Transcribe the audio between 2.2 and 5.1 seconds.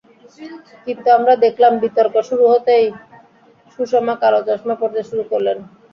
শুরু হতেই সুষমা কালো চশমা পরতে